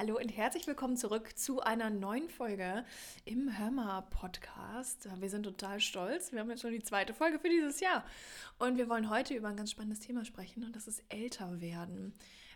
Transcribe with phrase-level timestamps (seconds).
[0.00, 2.86] Hallo und herzlich willkommen zurück zu einer neuen Folge
[3.26, 5.06] im Hörmer Podcast.
[5.20, 6.32] Wir sind total stolz.
[6.32, 8.02] Wir haben jetzt schon die zweite Folge für dieses Jahr.
[8.58, 12.14] Und wir wollen heute über ein ganz spannendes Thema sprechen und das ist älter werden.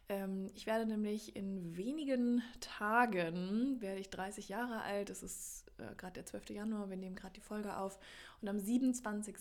[0.08, 5.10] Ähm, ich werde nämlich in wenigen Tagen, werde ich 30 Jahre alt.
[5.10, 6.48] Es ist äh, gerade der 12.
[6.48, 7.98] Januar, wir nehmen gerade die Folge auf.
[8.40, 9.34] Und am 27.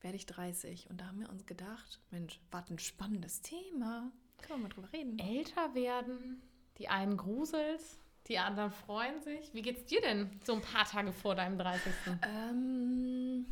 [0.00, 0.90] werde ich 30.
[0.90, 4.12] Und da haben wir uns gedacht, Mensch, was ein spannendes Thema.
[4.42, 5.18] Können wir mal drüber reden.
[5.18, 6.40] Älter werden,
[6.78, 7.80] die einen gruselt,
[8.28, 9.54] die anderen freuen sich.
[9.54, 11.92] Wie geht's dir denn so ein paar Tage vor deinem 30.?
[12.22, 13.46] Ähm,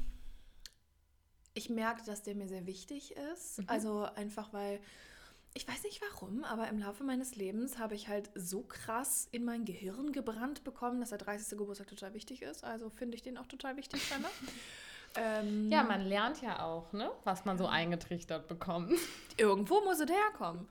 [1.54, 3.60] ich merke, dass der mir sehr wichtig ist.
[3.60, 3.64] Mhm.
[3.68, 4.80] Also einfach weil,
[5.54, 9.44] ich weiß nicht warum, aber im Laufe meines Lebens habe ich halt so krass in
[9.44, 11.56] mein Gehirn gebrannt bekommen, dass der 30.
[11.56, 12.64] Geburtstag total wichtig ist.
[12.64, 14.02] Also finde ich den auch total wichtig,
[15.14, 17.12] ähm, Ja, man lernt ja auch, ne?
[17.22, 18.92] was man so eingetrichtert bekommt.
[19.36, 20.66] irgendwo muss es herkommen.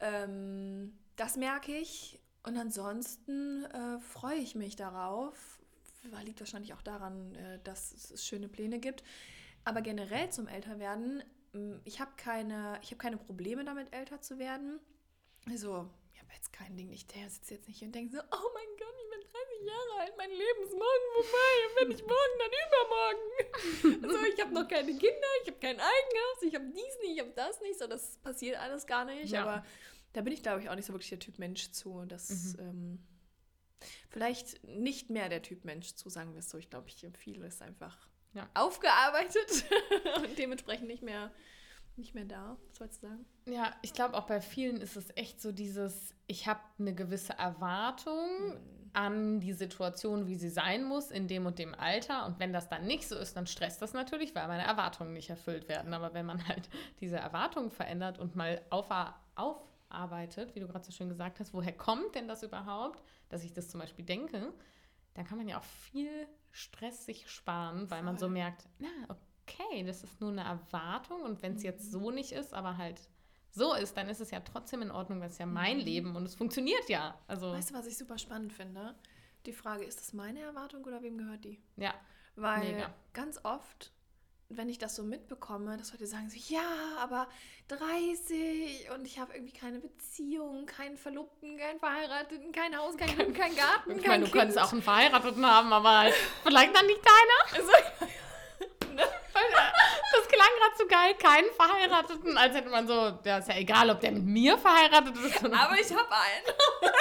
[0.00, 2.20] Ähm, das merke ich.
[2.44, 5.58] Und ansonsten äh, freue ich mich darauf.
[6.24, 9.04] Liegt wahrscheinlich auch daran, äh, dass es schöne Pläne gibt.
[9.64, 11.22] Aber generell zum Älterwerden,
[11.84, 14.80] ich habe keine, ich hab keine Probleme damit, älter zu werden.
[15.48, 18.18] Also, ich habe jetzt kein Ding nicht, der sitzt jetzt nicht hier und denkt so,
[18.18, 21.78] oh mein Gott, ich bin 30 Jahre alt, mein Leben ist morgen vorbei.
[21.78, 24.02] Wenn nicht morgen, dann übermorgen.
[24.08, 27.20] Also, ich habe noch keine Kinder, ich habe kein Eigenhaus, ich habe dies nicht, ich
[27.20, 27.78] habe das nicht.
[27.78, 29.30] So, das passiert alles gar nicht.
[29.30, 29.42] Ja.
[29.42, 29.64] Aber
[30.12, 32.04] da bin ich, glaube ich, auch nicht so wirklich der Typ Mensch zu.
[32.06, 33.02] Das, ähm,
[34.10, 36.58] vielleicht nicht mehr der Typ Mensch zu, sagen wir es so.
[36.58, 38.48] Ich glaube, ich empfehle es einfach Ja.
[38.54, 39.64] aufgearbeitet
[40.22, 41.30] und dementsprechend nicht mehr,
[41.96, 42.56] nicht mehr da.
[42.68, 43.24] Was sollst du sagen?
[43.46, 47.32] Ja, ich glaube auch bei vielen ist es echt so dieses, ich habe eine gewisse
[47.34, 48.58] Erwartung
[48.94, 52.26] an die Situation, wie sie sein muss in dem und dem Alter.
[52.26, 55.30] Und wenn das dann nicht so ist, dann stresst das natürlich, weil meine Erwartungen nicht
[55.30, 55.94] erfüllt werden.
[55.94, 56.68] Aber wenn man halt
[57.00, 59.14] diese Erwartungen verändert und mal aufa-
[59.92, 63.52] aufarbeitet, wie du gerade so schön gesagt hast, woher kommt denn das überhaupt, dass ich
[63.52, 64.52] das zum Beispiel denke,
[65.14, 68.32] dann kann man ja auch viel Stress sich sparen, weil man so Voll.
[68.34, 72.54] merkt, na, okay, das ist nur eine Erwartung und wenn es jetzt so nicht ist,
[72.54, 73.00] aber halt
[73.50, 76.24] so ist, dann ist es ja trotzdem in Ordnung, weil es ja mein Leben und
[76.24, 77.18] es funktioniert ja.
[77.26, 78.94] Also, Weißt du, was ich super spannend finde?
[79.44, 81.60] Die Frage, ist das meine Erwartung oder wem gehört die?
[81.76, 81.94] ja,
[82.34, 82.94] Weil Mega.
[83.12, 83.92] ganz oft,
[84.56, 86.62] wenn ich das so mitbekomme, dass Leute sagen so, ja,
[87.00, 87.28] aber
[87.68, 93.36] 30 und ich habe irgendwie keine Beziehung, keinen Verlobten, keinen Verheirateten, kein Haus, kein Kind,
[93.36, 96.14] kein Garten, ich kein meine, du könntest auch einen Verheirateten haben, aber halt
[96.44, 97.60] vielleicht dann nicht deiner.
[97.60, 97.72] Also,
[100.12, 103.90] Das klang gerade so geil, keinen Verheirateten, als hätte man so, ja, ist ja egal,
[103.90, 105.42] ob der mit mir verheiratet ist.
[105.42, 106.92] Oder aber ich habe einen.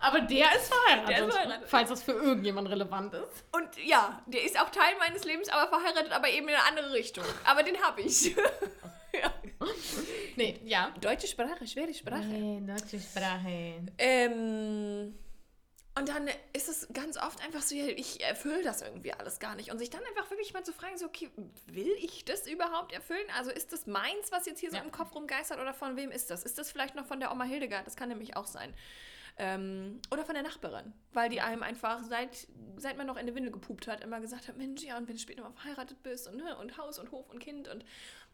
[0.00, 1.68] Aber der ist verheiratet, Der ist verheiratet.
[1.68, 3.44] falls das für irgendjemand relevant ist.
[3.52, 6.92] Und ja, der ist auch Teil meines Lebens, aber verheiratet, aber eben in eine andere
[6.92, 7.24] Richtung.
[7.44, 8.34] Aber den habe ich.
[9.12, 9.32] ja.
[10.36, 10.92] Nee, ja.
[11.00, 12.24] Deutsche Sprache, schwere Sprache.
[12.24, 13.80] Nee, deutsche Sprache.
[13.98, 15.14] Ähm,
[15.98, 19.70] und dann ist es ganz oft einfach so, ich erfülle das irgendwie alles gar nicht.
[19.70, 21.30] Und sich dann einfach wirklich mal zu fragen, so, okay,
[21.66, 23.24] will ich das überhaupt erfüllen?
[23.38, 24.82] Also ist das meins, was jetzt hier so Ja.
[24.82, 26.42] im Kopf rumgeistert oder von wem ist das?
[26.42, 27.86] Ist das vielleicht noch von der Oma Hildegard?
[27.86, 28.74] Das kann nämlich auch sein.
[29.38, 32.48] Ähm, oder von der Nachbarin, weil die einem einfach, seit,
[32.78, 35.16] seit man noch in der Windel gepupt hat, immer gesagt hat, Mensch, ja, und wenn
[35.16, 37.84] du später mal verheiratet bist und, ne, und Haus und Hof und Kind und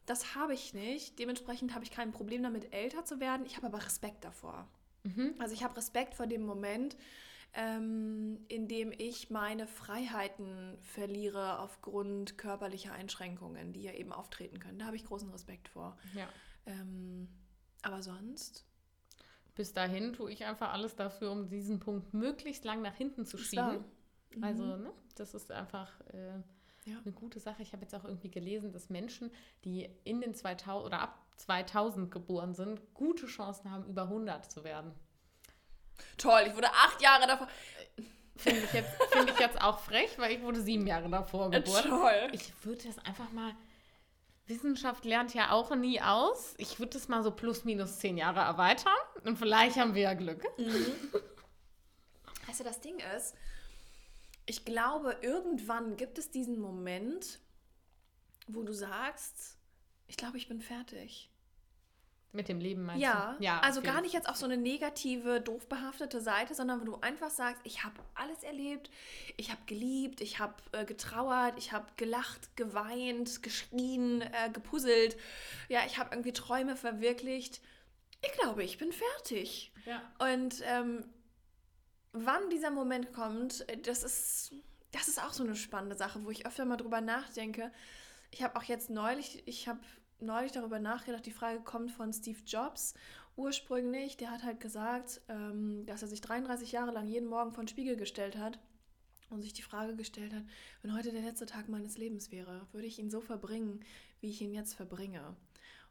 [0.06, 1.18] das habe ich nicht.
[1.18, 3.46] Dementsprechend habe ich kein Problem damit, älter zu werden.
[3.46, 4.68] Ich habe aber Respekt davor.
[5.38, 6.96] Also ich habe Respekt vor dem Moment,
[7.54, 14.78] ähm, in dem ich meine Freiheiten verliere aufgrund körperlicher Einschränkungen, die ja eben auftreten können.
[14.78, 15.96] Da habe ich großen Respekt vor.
[16.14, 16.28] Ja.
[16.66, 17.28] Ähm,
[17.82, 18.64] aber sonst?
[19.54, 23.36] Bis dahin tue ich einfach alles dafür, um diesen Punkt möglichst lang nach hinten zu
[23.38, 23.84] schieben.
[24.40, 26.36] Also, ne, das ist einfach äh,
[26.90, 26.98] Ja.
[27.04, 27.62] eine gute Sache.
[27.62, 29.30] Ich habe jetzt auch irgendwie gelesen, dass Menschen,
[29.64, 34.64] die in den 2000 oder ab 2000 geboren sind, gute Chancen haben, über 100 zu
[34.64, 34.92] werden.
[36.16, 37.48] Toll, ich wurde acht Jahre davor.
[38.36, 41.60] Finde ich, jetzt- finde ich jetzt auch frech, weil ich wurde sieben Jahre davor Äh,
[41.60, 41.84] geboren.
[41.88, 42.28] toll.
[42.32, 43.52] Ich würde das einfach mal.
[44.46, 46.54] Wissenschaft lernt ja auch nie aus.
[46.58, 48.92] Ich würde das mal so plus minus zehn Jahre erweitern
[49.24, 50.44] und vielleicht haben wir ja Glück.
[52.46, 53.34] Weißt du, das Ding ist,
[54.46, 57.38] ich glaube, irgendwann gibt es diesen Moment,
[58.48, 59.56] wo du sagst,
[60.08, 61.31] ich glaube, ich bin fertig.
[62.34, 63.44] Mit dem Leben meinst Ja, du?
[63.44, 66.84] Ja, also jeden gar nicht jetzt auf so eine negative, doof behaftete Seite, sondern wo
[66.84, 68.90] du einfach sagst, ich habe alles erlebt,
[69.36, 75.18] ich habe geliebt, ich habe äh, getrauert, ich habe gelacht, geweint, geschrien, äh, gepuzzelt,
[75.68, 77.60] ja, ich habe irgendwie Träume verwirklicht.
[78.24, 79.70] Ich glaube, ich bin fertig.
[79.84, 80.00] Ja.
[80.18, 81.04] Und ähm,
[82.12, 84.52] wann dieser Moment kommt, äh, das ist,
[84.92, 87.72] das ist auch so eine spannende Sache, wo ich öfter mal drüber nachdenke.
[88.30, 89.80] Ich habe auch jetzt neulich, ich habe
[90.22, 92.94] neulich darüber nachgedacht, die Frage kommt von Steve Jobs
[93.36, 97.64] ursprünglich, der hat halt gesagt, ähm, dass er sich 33 Jahre lang jeden Morgen vor
[97.64, 98.58] den Spiegel gestellt hat
[99.30, 100.44] und sich die Frage gestellt hat,
[100.82, 103.80] wenn heute der letzte Tag meines Lebens wäre, würde ich ihn so verbringen,
[104.20, 105.34] wie ich ihn jetzt verbringe?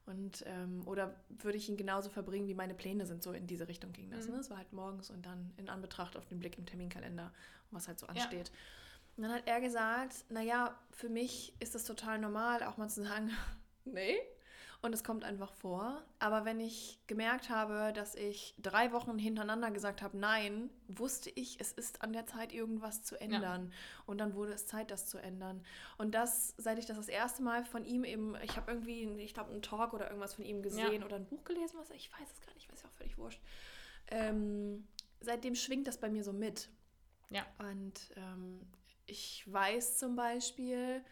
[0.05, 3.23] Und, ähm, oder würde ich ihn genauso verbringen, wie meine Pläne sind?
[3.23, 4.27] So in diese Richtung ging das.
[4.27, 4.33] Mhm.
[4.33, 4.39] Ne?
[4.39, 7.31] Es war halt morgens und dann in Anbetracht auf den Blick im Terminkalender
[7.71, 8.49] was halt so ansteht.
[8.49, 8.55] Ja.
[9.17, 13.03] Und dann hat er gesagt, naja, für mich ist das total normal, auch mal zu
[13.03, 13.31] sagen,
[13.85, 14.19] nee,
[14.83, 16.01] und es kommt einfach vor.
[16.17, 21.59] Aber wenn ich gemerkt habe, dass ich drei Wochen hintereinander gesagt habe, nein, wusste ich,
[21.59, 23.67] es ist an der Zeit, irgendwas zu ändern.
[23.67, 24.03] Ja.
[24.07, 25.63] Und dann wurde es Zeit, das zu ändern.
[25.99, 29.35] Und das, seit ich das das erste Mal von ihm eben, ich habe irgendwie, ich
[29.35, 31.05] glaube, einen Talk oder irgendwas von ihm gesehen ja.
[31.05, 33.41] oder ein Buch gelesen, was ich weiß es gar nicht, weiß ich auch völlig wurscht.
[34.07, 34.87] Ähm,
[35.19, 36.69] seitdem schwingt das bei mir so mit.
[37.29, 37.45] Ja.
[37.59, 38.61] Und ähm,
[39.05, 41.03] ich weiß zum Beispiel,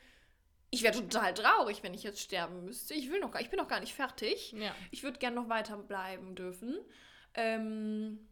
[0.72, 2.94] ich wäre total traurig, wenn ich jetzt sterben müsste.
[2.94, 4.52] Ich will noch, ich bin noch gar nicht fertig.
[4.52, 4.74] Ja.
[4.92, 6.78] Ich würde gerne noch weiter bleiben dürfen.
[7.34, 8.28] Ähm,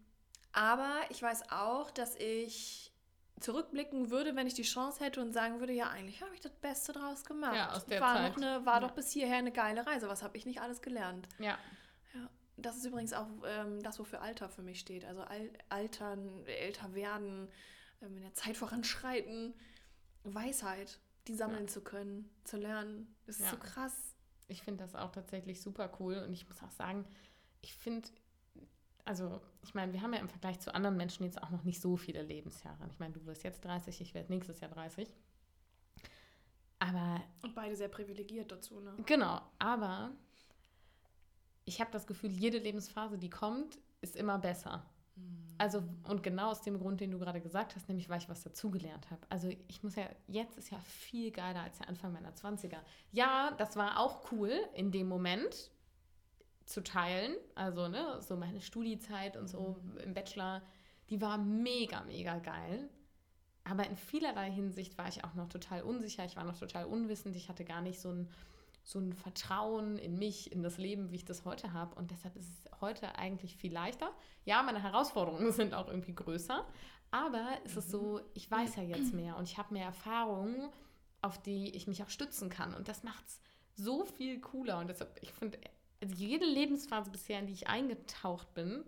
[0.52, 2.92] aber ich weiß auch, dass ich
[3.40, 6.54] zurückblicken würde, wenn ich die Chance hätte und sagen würde, ja, eigentlich habe ich das
[6.54, 7.56] Beste draus gemacht.
[7.56, 8.38] Ja, aus der war Zeit.
[8.38, 8.80] Noch eine, war ja.
[8.82, 10.08] doch bis hierher eine geile Reise.
[10.08, 11.28] Was habe ich nicht alles gelernt?
[11.38, 11.58] Ja.
[12.14, 12.30] ja.
[12.58, 15.06] Das ist übrigens auch ähm, das, wofür Alter für mich steht.
[15.06, 17.50] Also Al Altern, älter werden,
[18.02, 19.54] ähm, in der Zeit voranschreiten,
[20.24, 21.68] Weisheit die sammeln ja.
[21.68, 23.16] zu können, zu lernen.
[23.26, 23.52] Das ist ja.
[23.52, 24.16] so krass.
[24.48, 27.06] Ich finde das auch tatsächlich super cool und ich muss auch sagen,
[27.62, 28.08] ich finde,
[29.04, 31.82] also ich meine, wir haben ja im Vergleich zu anderen Menschen jetzt auch noch nicht
[31.82, 32.88] so viele Lebensjahre.
[32.90, 35.08] Ich meine, du wirst jetzt 30, ich werde nächstes Jahr 30.
[36.80, 37.24] Aber.
[37.42, 38.96] Und beide sehr privilegiert dazu, ne?
[39.06, 40.12] Genau, aber
[41.66, 44.86] ich habe das Gefühl, jede Lebensphase, die kommt, ist immer besser.
[45.60, 48.44] Also, und genau aus dem Grund, den du gerade gesagt hast, nämlich weil ich was
[48.44, 49.22] dazugelernt habe.
[49.30, 52.78] Also, ich muss ja, jetzt ist ja viel geiler als der Anfang meiner 20er.
[53.12, 55.72] Ja, das war auch cool in dem Moment
[56.66, 57.36] zu teilen.
[57.56, 59.98] Also, ne, so meine Studiezeit und so mhm.
[59.98, 60.62] im Bachelor,
[61.10, 62.90] die war mega, mega geil.
[63.64, 66.24] Aber in vielerlei Hinsicht war ich auch noch total unsicher.
[66.24, 67.36] Ich war noch total unwissend.
[67.36, 68.30] Ich hatte gar nicht so ein
[68.88, 71.94] so ein Vertrauen in mich, in das Leben, wie ich das heute habe.
[71.96, 74.10] Und deshalb ist es heute eigentlich viel leichter.
[74.46, 76.66] Ja, meine Herausforderungen sind auch irgendwie größer.
[77.12, 80.70] Aber es ist so, ich weiß ja jetzt mehr und ich habe mehr Erfahrungen,
[81.22, 82.74] auf die ich mich auch stützen kann.
[82.74, 83.42] Und das macht es
[83.76, 84.80] so viel cooler.
[84.80, 85.60] Und deshalb, ich finde,
[86.02, 88.86] also jede Lebensphase bisher, in die ich eingetaucht bin,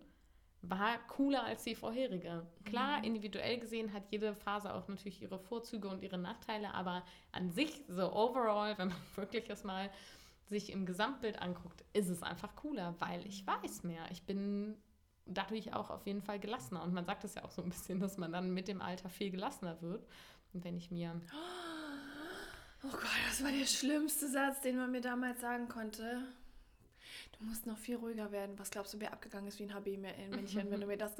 [0.62, 2.46] war cooler als die vorherige.
[2.66, 3.06] Klar, mhm.
[3.06, 7.84] individuell gesehen hat jede Phase auch natürlich ihre Vorzüge und ihre Nachteile, aber an sich,
[7.88, 9.90] so overall, wenn man wirklich es mal
[10.48, 13.52] sich im Gesamtbild anguckt, ist es einfach cooler, weil ich mhm.
[13.52, 14.04] weiß mehr.
[14.12, 14.76] Ich bin
[15.26, 16.84] dadurch auch auf jeden Fall gelassener.
[16.84, 19.10] Und man sagt es ja auch so ein bisschen, dass man dann mit dem Alter
[19.10, 20.06] viel gelassener wird.
[20.54, 21.20] Und wenn ich mir.
[22.82, 26.22] Oh Gott, das war der schlimmste Satz, den man mir damals sagen konnte.
[27.40, 28.60] Du musst noch viel ruhiger werden.
[28.60, 31.18] Was glaubst du, wer abgegangen ist wie ein HB-Männchen, wenn du mir das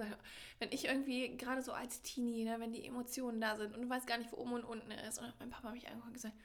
[0.60, 3.90] Wenn ich irgendwie, gerade so als Teenie, ne, wenn die Emotionen da sind und du
[3.90, 5.20] weißt gar nicht, wo oben und unten ist.
[5.20, 6.36] Und mein Papa mich angeguckt und gesagt,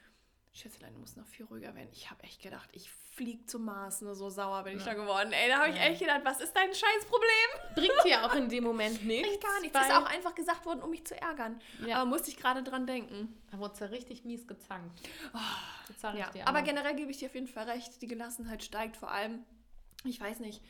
[0.53, 1.89] Schätzelein, du musst noch viel ruhiger werden.
[1.91, 5.33] Ich habe echt gedacht, ich fliege zum Mars, ne, so sauer bin ich da geworden.
[5.33, 5.81] Ey, da habe ich ja.
[5.81, 7.75] echt gedacht, was ist dein Scheißproblem?
[7.75, 9.27] Bringt dir auch in dem Moment nichts.
[9.27, 9.77] Bringt gar nichts.
[9.77, 11.61] Ist auch einfach gesagt worden, um mich zu ärgern.
[11.85, 11.97] Ja.
[11.97, 13.37] Aber musste ich gerade dran denken.
[13.51, 15.01] Da wurde es ja richtig mies gezankt.
[15.33, 16.29] Oh, ja.
[16.45, 18.01] Aber generell gebe ich dir auf jeden Fall recht.
[18.01, 19.43] Die Gelassenheit steigt vor allem
[20.05, 20.61] ich weiß nicht,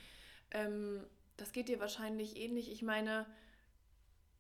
[0.52, 1.04] ähm,
[1.38, 2.72] das geht dir wahrscheinlich ähnlich.
[2.72, 3.26] Ich meine,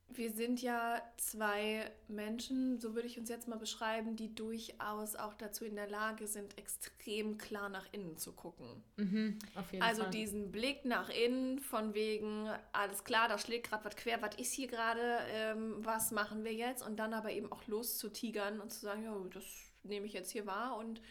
[0.10, 5.34] wir sind ja zwei Menschen, so würde ich uns jetzt mal beschreiben, die durchaus auch
[5.34, 8.84] dazu in der Lage sind, extrem klar nach innen zu gucken.
[8.98, 9.40] Mhm,
[9.80, 10.12] also Fall.
[10.12, 14.54] diesen Blick nach innen von wegen, alles klar, da schlägt gerade was quer, was ist
[14.54, 16.86] hier gerade, ähm, was machen wir jetzt?
[16.86, 19.46] Und dann aber eben auch loszutigern und zu sagen, ja, das
[19.84, 21.02] nehme ich jetzt hier wahr und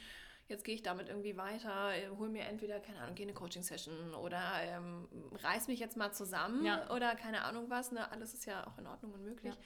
[0.48, 4.14] jetzt gehe ich damit irgendwie weiter, äh, hol mir entweder, keine Ahnung, gehe eine Coaching-Session
[4.14, 5.08] oder ähm,
[5.42, 6.90] reiß mich jetzt mal zusammen ja.
[6.90, 7.92] oder keine Ahnung was.
[7.92, 8.10] Ne?
[8.10, 9.54] Alles ist ja auch in Ordnung und möglich.
[9.54, 9.60] Ja.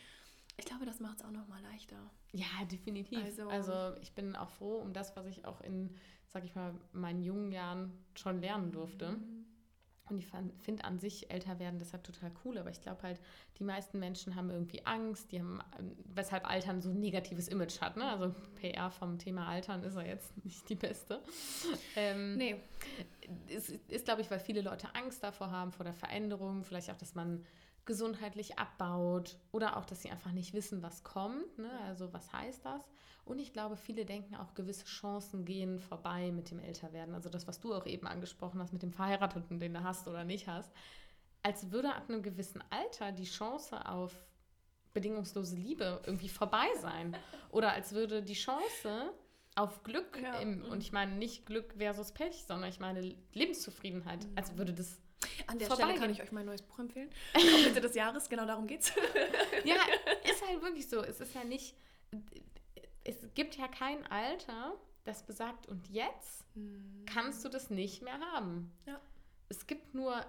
[0.56, 2.10] Ich glaube, das macht es auch nochmal leichter.
[2.32, 3.24] Ja, definitiv.
[3.24, 6.74] Also, also, ich bin auch froh um das, was ich auch in, sag ich mal,
[6.92, 9.12] meinen jungen Jahren schon lernen durfte.
[9.12, 9.46] Mhm.
[10.10, 10.26] Und ich
[10.60, 13.20] finde an sich älter werden deshalb total cool, aber ich glaube halt,
[13.58, 15.60] die meisten Menschen haben irgendwie Angst, die haben,
[16.14, 17.96] weshalb Altern so ein negatives Image hat.
[17.96, 18.04] Ne?
[18.04, 21.20] Also PR vom Thema Altern ist ja jetzt nicht die beste.
[21.96, 22.56] Ähm, nee.
[23.48, 26.96] Es ist, glaube ich, weil viele Leute Angst davor haben, vor der Veränderung, vielleicht auch,
[26.96, 27.44] dass man
[27.88, 31.58] gesundheitlich abbaut oder auch, dass sie einfach nicht wissen, was kommt.
[31.58, 31.70] Ne?
[31.86, 32.82] Also was heißt das?
[33.24, 37.14] Und ich glaube, viele denken auch, gewisse Chancen gehen vorbei mit dem Älterwerden.
[37.14, 40.22] Also das, was du auch eben angesprochen hast mit dem Verheirateten, den du hast oder
[40.24, 40.70] nicht hast.
[41.42, 44.14] Als würde ab einem gewissen Alter die Chance auf
[44.92, 47.16] bedingungslose Liebe irgendwie vorbei sein.
[47.50, 49.12] Oder als würde die Chance
[49.54, 50.40] auf Glück, ja.
[50.40, 55.00] im, und ich meine nicht Glück versus Pech, sondern ich meine Lebenszufriedenheit, als würde das
[55.46, 57.10] An der Stelle kann ich euch mein neues Buch empfehlen.
[57.34, 58.92] Auch Mitte des Jahres, genau darum geht's.
[59.64, 59.76] ja,
[60.24, 61.02] ist halt wirklich so.
[61.02, 61.74] Es ist ja nicht,
[63.04, 67.04] es gibt ja kein Alter, das besagt, und jetzt hm.
[67.06, 68.72] kannst du das nicht mehr haben.
[68.86, 69.00] Ja.
[69.48, 70.24] Es gibt nur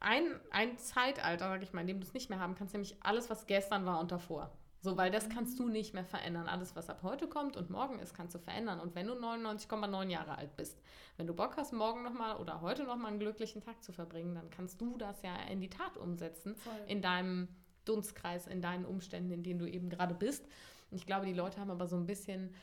[0.00, 2.96] ein, ein Zeitalter, sag ich mal, in dem du es nicht mehr haben kannst, nämlich
[3.00, 4.52] alles, was gestern war und davor.
[4.84, 6.46] So, weil das kannst du nicht mehr verändern.
[6.46, 8.80] Alles, was ab heute kommt und morgen ist, kannst du verändern.
[8.80, 10.78] Und wenn du 99,9 Jahre alt bist,
[11.16, 14.50] wenn du Bock hast, morgen nochmal oder heute nochmal einen glücklichen Tag zu verbringen, dann
[14.50, 16.54] kannst du das ja in die Tat umsetzen.
[16.56, 16.74] Voll.
[16.86, 17.48] In deinem
[17.86, 20.44] Dunstkreis, in deinen Umständen, in denen du eben gerade bist.
[20.90, 22.54] Und ich glaube, die Leute haben aber so ein bisschen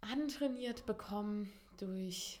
[0.00, 2.40] antrainiert bekommen durch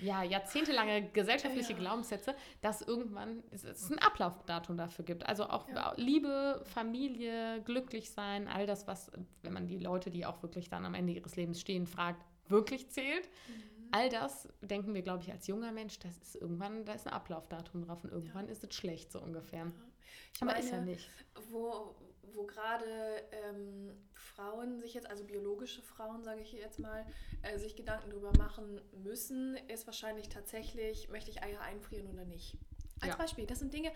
[0.00, 1.78] ja, jahrzehntelange gesellschaftliche ja.
[1.78, 5.26] Glaubenssätze, dass irgendwann es ein Ablaufdatum dafür gibt.
[5.26, 5.94] Also auch ja.
[5.96, 9.10] Liebe, Familie, glücklich sein, all das, was,
[9.42, 12.90] wenn man die Leute, die auch wirklich dann am Ende ihres Lebens stehen, fragt, wirklich
[12.90, 13.28] zählt.
[13.48, 13.88] Mhm.
[13.92, 17.12] All das denken wir, glaube ich, als junger Mensch, das ist irgendwann, da ist ein
[17.12, 18.52] Ablaufdatum drauf und irgendwann ja.
[18.52, 19.66] ist es schlecht, so ungefähr.
[20.34, 21.10] Ich Aber meine, ist ja nicht.
[21.50, 21.94] Wo,
[22.34, 22.84] wo gerade
[23.32, 27.04] ähm, Frauen sich jetzt, also biologische Frauen, sage ich jetzt mal,
[27.42, 32.56] äh, sich Gedanken darüber machen müssen, ist wahrscheinlich tatsächlich, möchte ich Eier einfrieren oder nicht.
[33.00, 33.16] Als ja.
[33.16, 33.92] Beispiel, das sind Dinge,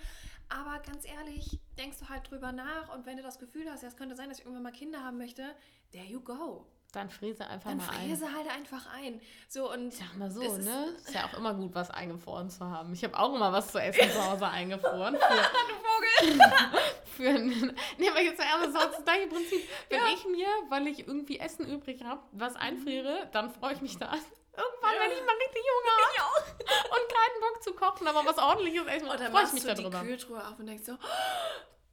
[0.48, 3.88] aber ganz ehrlich, denkst du halt drüber nach und wenn du das Gefühl hast, ja,
[3.88, 5.54] es könnte sein, dass ich irgendwann mal Kinder haben möchte,
[5.92, 6.66] there you go.
[6.94, 8.08] Dann fräse einfach Dann mal ein.
[8.08, 9.20] Dann fräse halt einfach ein.
[9.48, 10.94] So und Sag mal so, ist, ne?
[11.04, 12.92] Ist ja auch immer gut, was eingefroren zu haben.
[12.92, 15.16] Ich habe auch immer was zu essen zu Hause eingefroren.
[15.18, 16.40] Für, du Vogel!
[17.14, 19.68] für einen, nee, aber jetzt ernst, das ist das gleiche Prinzip.
[19.88, 20.06] Wenn ja.
[20.14, 24.12] ich mir, weil ich irgendwie Essen übrig habe, was einfriere, dann freue ich mich da
[24.56, 25.00] Irgendwann, ja.
[25.00, 26.54] wenn ich mal richtig Hunger habe
[26.94, 30.00] und keinen Bock zu kochen, aber was ordentliches essen, dann freue ich mich du darüber.
[30.00, 30.96] die Kühltruhe auf und denkst so,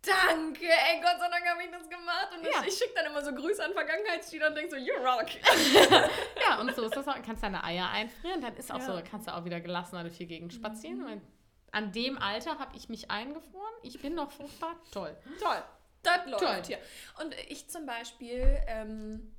[0.04, 2.30] Danke, ey, Gott sei Dank habe ich das gemacht.
[2.36, 2.64] Und ja.
[2.66, 5.28] ich, schicke dann immer so Grüße an Vergangenheitsstiele und denke so, you rock.
[6.42, 7.22] ja, und so ist das auch.
[7.24, 8.86] Kannst deine Eier einfrieren, dann ist auch ja.
[8.86, 11.04] so, kannst du auch wieder gelassener durch die Gegend spazieren.
[11.04, 11.22] Mhm.
[11.72, 13.74] An dem Alter habe ich mich eingefroren.
[13.84, 14.76] Ich bin noch fruchtbar.
[14.92, 15.16] Toll.
[15.40, 15.64] Toll.
[16.04, 16.64] Das läuft Toll.
[16.66, 16.80] hier.
[17.22, 19.36] Und ich zum Beispiel ähm,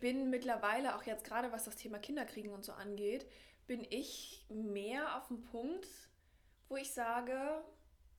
[0.00, 3.26] bin mittlerweile, auch jetzt gerade was das Thema Kinderkriegen und so angeht,
[3.66, 5.86] bin ich mehr auf dem Punkt,
[6.68, 7.62] wo ich sage,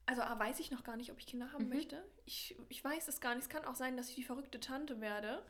[0.06, 1.74] also A, weiß ich noch gar nicht, ob ich Kinder haben mhm.
[1.74, 2.04] möchte.
[2.24, 3.44] Ich, ich weiß es gar nicht.
[3.44, 5.44] Es kann auch sein, dass ich die verrückte Tante werde,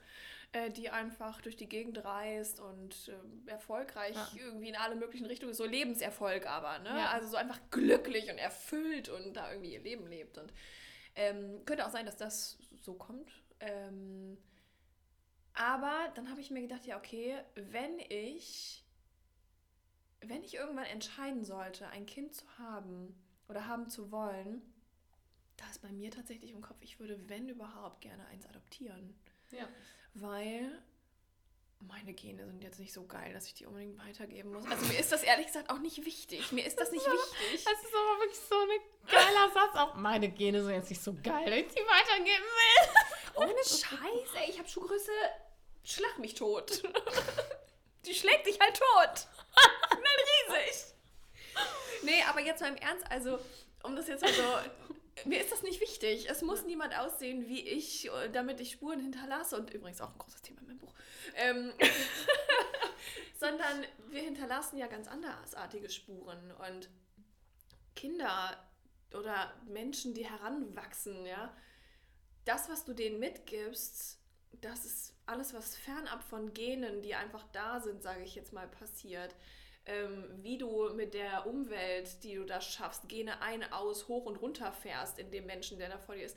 [0.52, 4.28] äh, die einfach durch die Gegend reist und äh, erfolgreich ja.
[4.36, 6.90] irgendwie in alle möglichen Richtungen, so Lebenserfolg aber, ne?
[6.90, 7.10] Ja.
[7.10, 10.38] Also so einfach glücklich und erfüllt und da irgendwie ihr Leben lebt.
[10.38, 10.52] Und
[11.14, 13.30] ähm, könnte auch sein, dass das so kommt.
[13.60, 14.36] Ähm,
[15.54, 18.84] aber dann habe ich mir gedacht, ja, okay, wenn ich,
[20.20, 23.14] wenn ich irgendwann entscheiden sollte, ein Kind zu haben,
[23.48, 24.62] oder haben zu wollen,
[25.56, 29.14] da ist bei mir tatsächlich im Kopf, ich würde, wenn überhaupt, gerne eins adoptieren.
[29.50, 29.68] Ja.
[30.18, 30.70] Weil
[31.80, 34.64] meine Gene sind jetzt nicht so geil, dass ich die unbedingt weitergeben muss.
[34.66, 36.52] Also mir ist das ehrlich gesagt auch nicht wichtig.
[36.52, 37.64] Mir ist das, das nicht wichtig.
[37.64, 38.80] Das ist aber wirklich so ein
[39.10, 39.76] geiler Satz.
[39.76, 43.42] Auch meine Gene sind jetzt nicht so geil, dass ich die weitergeben will.
[43.42, 44.50] Ohne Scheiß, ey.
[44.50, 45.12] Ich habe Schuhgröße,
[45.84, 46.82] schlag mich tot.
[48.06, 49.28] die schlägt dich halt tot.
[49.90, 50.94] Nicht riesig.
[52.02, 53.38] Nee, aber jetzt mal im Ernst, also,
[53.82, 54.95] um das jetzt mal so.
[55.24, 56.28] Mir ist das nicht wichtig.
[56.28, 59.56] Es muss niemand aussehen wie ich, damit ich Spuren hinterlasse.
[59.56, 60.94] Und übrigens auch ein großes Thema in meinem Buch.
[61.34, 61.72] Ähm,
[63.38, 66.52] sondern wir hinterlassen ja ganz andersartige Spuren.
[66.52, 66.90] Und
[67.94, 68.62] Kinder
[69.14, 71.56] oder Menschen, die heranwachsen, ja,
[72.44, 74.20] das, was du denen mitgibst,
[74.60, 78.68] das ist alles, was fernab von Genen, die einfach da sind, sage ich jetzt mal,
[78.68, 79.34] passiert
[79.86, 84.36] ähm, wie du mit der Umwelt, die du da schaffst, Gene ein, aus, hoch und
[84.36, 86.36] runter fährst in dem Menschen, der da vor dir ist,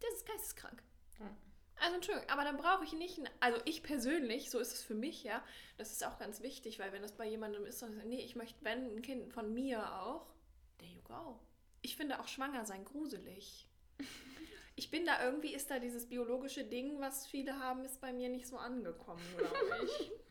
[0.00, 0.82] das ist geisteskrank.
[1.18, 1.34] Ja.
[1.76, 5.24] Also Entschuldigung, aber dann brauche ich nicht, also ich persönlich, so ist es für mich,
[5.24, 5.42] ja,
[5.76, 8.62] das ist auch ganz wichtig, weil wenn das bei jemandem ist, dann nee, ich möchte,
[8.64, 10.26] wenn ein Kind von mir auch,
[10.78, 11.40] there you go.
[11.82, 13.66] Ich finde auch schwanger sein gruselig.
[14.76, 18.28] Ich bin da irgendwie, ist da dieses biologische Ding, was viele haben, ist bei mir
[18.28, 20.10] nicht so angekommen, glaube ich.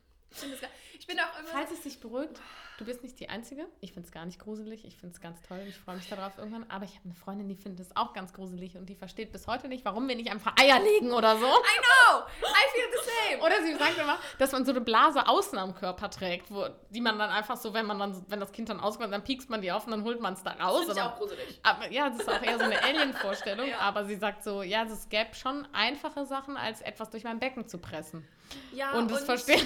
[1.00, 1.50] Ich bin auch immer.
[1.50, 2.40] Falls es dich beruhigt,
[2.78, 3.68] du bist nicht die Einzige.
[3.82, 4.86] Ich finde es gar nicht gruselig.
[4.86, 5.62] Ich finde es ganz toll.
[5.68, 6.70] Ich freue mich darauf irgendwann.
[6.70, 9.48] Aber ich habe eine Freundin, die findet es auch ganz gruselig und die versteht bis
[9.48, 11.46] heute nicht, warum wir nicht einfach Eier legen oder so.
[11.46, 12.26] I know!
[12.42, 12.93] I feel
[13.30, 13.44] same!
[13.44, 17.02] Oder sie sagt immer, dass man so eine Blase außen am Körper trägt, wo, die
[17.02, 19.62] man dann einfach so, wenn man dann, wenn das Kind dann auskommt, dann piekst man
[19.62, 20.86] die auf und dann holt man es da raus.
[20.88, 21.60] Das ist auch gruselig.
[21.64, 23.68] Aber, ja, das ist auch eher so eine Alien-Vorstellung.
[23.68, 23.80] ja.
[23.80, 27.68] Aber sie sagt so, ja, es gäbe schon einfache Sachen, als etwas durch mein Becken
[27.68, 28.28] zu pressen.
[28.72, 29.66] Ja, und das verstehen.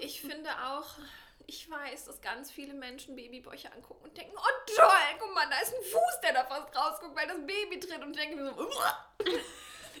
[0.00, 0.86] Ich, ich finde auch,
[1.46, 4.88] ich weiß, dass ganz viele Menschen Babybäuche angucken und denken, oh toll,
[5.18, 8.16] guck mal, da ist ein Fuß, der da fast rausguckt, weil das Baby tritt und
[8.16, 9.06] denken so, Uah!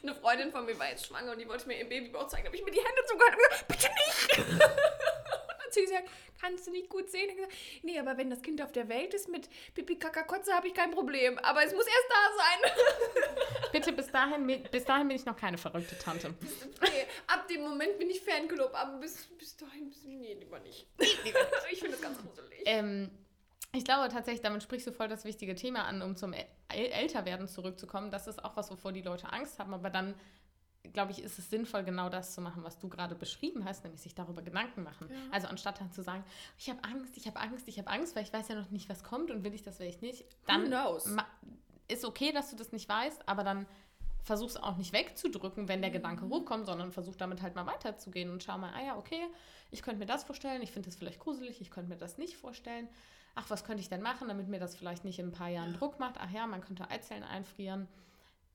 [0.04, 2.48] eine Freundin von mir war jetzt schwanger und die wollte mir ihr Babybauch zeigen, da
[2.48, 4.38] habe ich mir die Hände zugehört und gesagt, bitte nicht.
[4.50, 6.08] und dann sie gesagt,
[6.40, 7.34] kannst du nicht gut sehen?
[7.34, 10.68] Gesagt, nee, aber wenn das Kind auf der Welt ist mit Pipi Kaka Kotze, habe
[10.68, 11.38] ich kein Problem.
[11.38, 13.32] Aber es muss erst da sein.
[13.72, 16.34] Bitte, bis dahin, bis dahin bin ich noch keine verrückte Tante.
[16.82, 20.86] Nee, ab dem Moment bin ich Fanclub, aber bis, bis dahin, nee, lieber nicht.
[20.98, 22.62] ich finde das ganz gruselig.
[22.66, 23.10] Ähm,
[23.74, 27.46] ich glaube tatsächlich, damit sprichst du voll das wichtige Thema an, um zum El Älterwerden
[27.46, 28.10] zurückzukommen.
[28.10, 29.74] Das ist auch was, wovor die Leute Angst haben.
[29.74, 30.14] Aber dann,
[30.92, 34.00] glaube ich, ist es sinnvoll, genau das zu machen, was du gerade beschrieben hast, nämlich
[34.00, 35.08] sich darüber Gedanken machen.
[35.10, 35.16] Ja.
[35.30, 36.24] Also anstatt dann zu sagen,
[36.58, 38.88] ich habe Angst, ich habe Angst, ich habe Angst, weil ich weiß ja noch nicht,
[38.88, 40.24] was kommt und will ich das, will ich nicht.
[40.46, 40.72] Dann
[41.88, 43.66] ist okay, dass du das nicht weißt, aber dann
[44.22, 45.94] versuch es auch nicht wegzudrücken, wenn der mhm.
[45.94, 49.20] Gedanke hochkommt, sondern versuch damit halt mal weiterzugehen und schau mal, ah ja, okay,
[49.70, 52.36] ich könnte mir das vorstellen, ich finde das vielleicht gruselig, ich könnte mir das nicht
[52.36, 52.88] vorstellen
[53.34, 55.72] ach, was könnte ich denn machen, damit mir das vielleicht nicht in ein paar Jahren
[55.72, 55.78] ja.
[55.78, 56.16] Druck macht.
[56.18, 57.88] Ach ja, man könnte Eizellen einfrieren.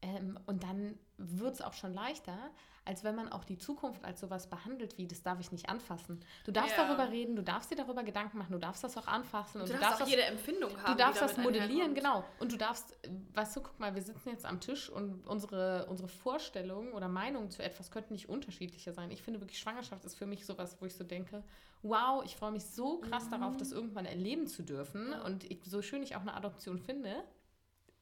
[0.02, 2.38] Ähm, und dann wird es auch schon leichter,
[2.86, 6.20] als wenn man auch die Zukunft als sowas behandelt, wie das darf ich nicht anfassen.
[6.46, 6.88] Du darfst ja.
[6.88, 9.62] darüber reden, du darfst dir darüber Gedanken machen, du darfst das auch anfassen.
[9.62, 10.92] Und du, du darfst auch das, jede Empfindung haben.
[10.92, 12.24] Du darfst das modellieren, genau.
[12.40, 12.98] Und du darfst,
[13.36, 17.52] weißt du, guck mal, wir sitzen jetzt am Tisch und unsere, unsere Vorstellungen oder Meinungen
[17.52, 19.12] zu etwas könnten nicht unterschiedlicher sein.
[19.12, 21.44] Ich finde wirklich, Schwangerschaft ist für mich sowas, wo ich so denke,
[21.84, 23.32] wow, ich freue mich so krass mhm.
[23.32, 25.14] darauf, das irgendwann erleben zu dürfen.
[25.14, 27.24] Und ich, so schön ich auch eine Adoption finde,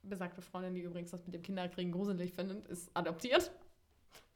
[0.08, 3.52] besagte Freundin, die übrigens das mit dem Kinderkriegen gruselig findet, ist adoptiert.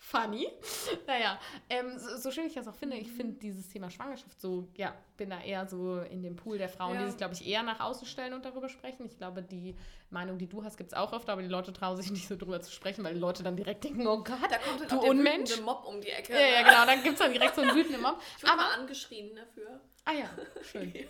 [0.01, 0.47] Funny.
[1.07, 4.67] Naja, ähm, so, so, schön ich das auch finde, ich finde dieses Thema Schwangerschaft so,
[4.75, 7.01] ja, bin da eher so in dem Pool der Frauen, ja.
[7.01, 9.05] die sich, glaube ich, eher nach außen stellen und darüber sprechen.
[9.05, 9.75] Ich glaube, die
[10.09, 12.35] Meinung, die du hast, gibt es auch öfter, aber die Leute trauen sich nicht so
[12.35, 14.97] drüber zu sprechen, weil die Leute dann direkt denken, oh Gott, da kommt halt du
[14.97, 15.61] auch der Unmensch.
[15.61, 16.33] Mob um die Ecke.
[16.33, 18.19] Ja, ja, genau, dann gibt es dann direkt so einen wütenden Mob.
[18.37, 19.81] Ich wurde mal angeschrien dafür.
[20.05, 20.29] Ah ja,
[20.63, 20.91] schön.
[20.93, 21.03] ja.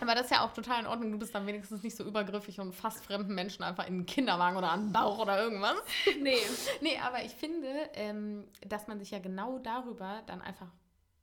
[0.00, 1.12] Aber das ist ja auch total in Ordnung.
[1.12, 4.56] Du bist dann wenigstens nicht so übergriffig und fast fremden Menschen einfach in den Kinderwagen
[4.56, 5.76] oder an den Bauch oder irgendwas.
[6.20, 6.36] Nee.
[6.80, 10.68] nee, aber ich finde, ähm, dass man sich ja genau darüber dann einfach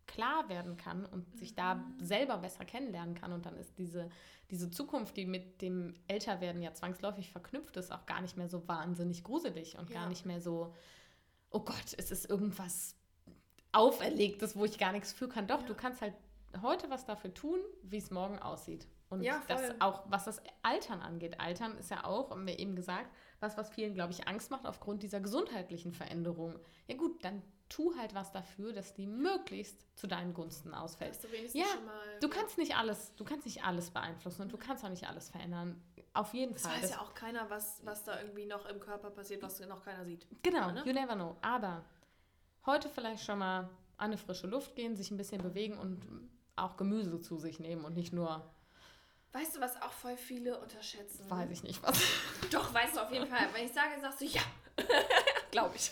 [0.08, 1.96] klar werden kann und sich da mhm.
[2.00, 3.34] selber besser kennenlernen kann.
[3.34, 4.10] Und dann ist diese,
[4.50, 8.68] diese Zukunft, die mit dem Älterwerden ja zwangsläufig verknüpft ist, auch gar nicht mehr so
[8.68, 10.00] wahnsinnig gruselig und ja.
[10.00, 10.74] gar nicht mehr so,
[11.52, 12.96] oh Gott, es ist irgendwas
[13.74, 15.48] Auferlegtes, wo ich gar nichts für kann.
[15.48, 15.68] Doch, ja.
[15.68, 16.14] du kannst halt
[16.62, 18.88] heute was dafür tun, wie es morgen aussieht.
[19.10, 21.40] Und ja, das auch, was das Altern angeht.
[21.40, 24.66] Altern ist ja auch, haben wir eben gesagt, was, was vielen, glaube ich, Angst macht
[24.66, 26.60] aufgrund dieser gesundheitlichen Veränderung.
[26.88, 31.18] Ja gut, dann tu halt was dafür, dass die möglichst zu deinen Gunsten ausfällt.
[31.24, 34.84] Du ja, mal, du kannst nicht alles, du kannst nicht alles beeinflussen und du kannst
[34.84, 35.82] auch nicht alles verändern.
[36.14, 36.74] Auf jeden das Fall.
[36.74, 39.60] Weiß das weiß ja auch keiner, was, was da irgendwie noch im Körper passiert, was
[39.62, 40.28] noch keiner sieht.
[40.44, 40.84] Genau, ne?
[40.86, 41.38] you never know.
[41.42, 41.86] Aber
[42.66, 46.02] heute vielleicht schon mal an eine frische Luft gehen, sich ein bisschen bewegen und
[46.58, 48.44] auch Gemüse zu sich nehmen und nicht nur.
[49.34, 51.30] Weißt du, was auch voll viele unterschätzen?
[51.30, 52.00] Weiß ich nicht was.
[52.52, 53.48] Doch, weißt du auf jeden Fall.
[53.54, 54.42] Wenn ich sage, sagst du ja.
[55.52, 55.92] Glaube ich.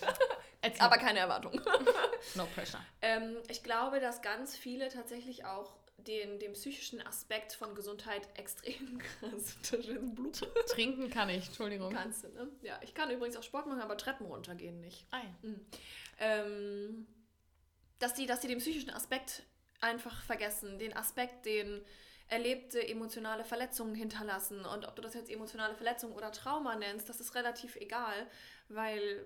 [0.80, 1.54] Aber keine Erwartung.
[2.36, 2.80] no pressure.
[3.02, 9.00] Ähm, ich glaube, dass ganz viele tatsächlich auch den, den psychischen Aspekt von Gesundheit extrem
[9.00, 9.56] krass
[10.14, 10.42] Blut.
[10.68, 11.94] Trinken kann ich, Entschuldigung.
[11.94, 12.50] Kannst du, ne?
[12.62, 15.06] Ja, ich kann übrigens auch Sport machen, aber Treppen runtergehen nicht.
[15.12, 15.50] Ah ja.
[15.50, 15.66] Mhm.
[16.20, 17.08] Ähm,
[18.00, 19.44] dass, die, dass die den psychischen Aspekt
[19.82, 20.80] einfach vergessen.
[20.80, 21.84] Den Aspekt, den
[22.28, 24.66] erlebte emotionale Verletzungen hinterlassen.
[24.66, 28.28] Und ob du das jetzt emotionale Verletzung oder Trauma nennst, das ist relativ egal,
[28.68, 29.26] weil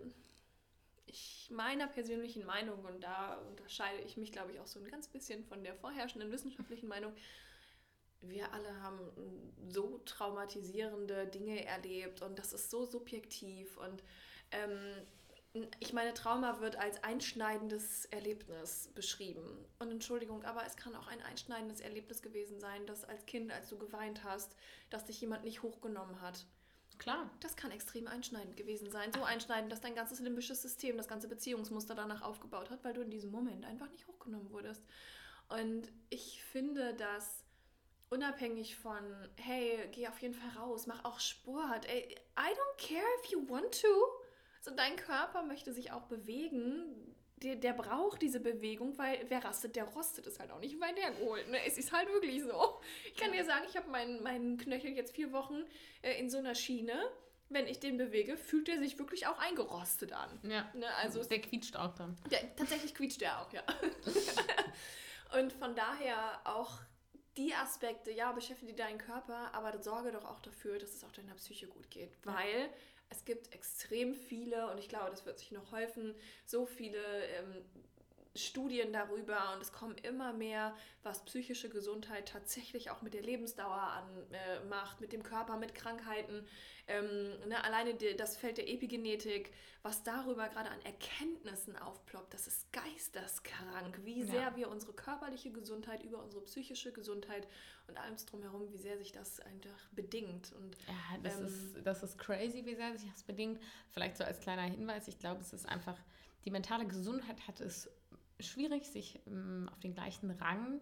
[1.05, 5.07] ich meiner persönlichen Meinung, und da unterscheide ich mich, glaube ich, auch so ein ganz
[5.07, 7.13] bisschen von der vorherrschenden wissenschaftlichen Meinung,
[8.21, 8.99] wir alle haben
[9.69, 14.03] so traumatisierende Dinge erlebt und das ist so subjektiv und
[14.51, 14.93] ähm,
[15.79, 19.65] ich meine, Trauma wird als einschneidendes Erlebnis beschrieben.
[19.79, 23.69] Und Entschuldigung, aber es kann auch ein einschneidendes Erlebnis gewesen sein, dass als Kind, als
[23.69, 24.55] du geweint hast,
[24.89, 26.45] dass dich jemand nicht hochgenommen hat.
[26.99, 27.31] Klar.
[27.39, 29.12] Das kann extrem einschneidend gewesen sein.
[29.13, 33.01] So einschneidend, dass dein ganzes limbisches System, das ganze Beziehungsmuster danach aufgebaut hat, weil du
[33.01, 34.83] in diesem Moment einfach nicht hochgenommen wurdest.
[35.47, 37.43] Und ich finde, dass
[38.09, 39.03] unabhängig von,
[39.38, 41.88] hey, geh auf jeden Fall raus, mach auch Sport.
[41.88, 43.88] Ey, I don't care if you want to.
[44.62, 47.15] So, dein Körper möchte sich auch bewegen.
[47.38, 50.28] Der, der braucht diese Bewegung, weil wer rastet, der rostet.
[50.28, 51.50] Ist halt auch nicht weit hergeholt.
[51.50, 51.58] Ne?
[51.65, 52.82] Es ist halt wirklich so.
[53.06, 55.63] Ich kann dir sagen, ich habe meinen, meinen Knöchel jetzt vier Wochen
[56.02, 56.93] äh, in so einer Schiene.
[57.48, 60.39] Wenn ich den bewege, fühlt er sich wirklich auch eingerostet an.
[60.43, 60.69] Ja.
[60.76, 60.86] Ne?
[60.98, 62.17] Also der quietscht auch dann.
[62.30, 63.63] Der, tatsächlich quietscht der auch, ja.
[65.39, 66.80] Und von daher auch
[67.38, 71.34] die Aspekte, ja, beschäftige deinen Körper, aber sorge doch auch dafür, dass es auch deiner
[71.36, 72.12] Psyche gut geht.
[72.24, 72.69] Weil
[73.10, 77.00] es gibt extrem viele, und ich glaube, das wird sich noch häufen, so viele
[77.38, 77.65] ähm,
[78.35, 83.81] Studien darüber und es kommen immer mehr, was psychische Gesundheit tatsächlich auch mit der Lebensdauer
[83.81, 86.45] an, äh, macht, mit dem Körper, mit Krankheiten.
[86.87, 92.47] Ähm, ne, alleine die, das Feld der Epigenetik, was darüber gerade an Erkenntnissen aufploppt, das
[92.47, 94.55] ist geisteskrank, wie sehr ja.
[94.55, 97.47] wir unsere körperliche Gesundheit über unsere psychische Gesundheit
[97.87, 100.51] und alles drumherum, wie sehr sich das einfach bedingt.
[100.53, 103.59] Und, ja, das, ähm, ist, das ist crazy, wie sehr sich das bedingt.
[103.91, 105.97] Vielleicht so als kleiner Hinweis, ich glaube, es ist einfach,
[106.45, 107.89] die mentale Gesundheit hat es
[108.39, 110.80] schwierig, sich ähm, auf den gleichen Rang,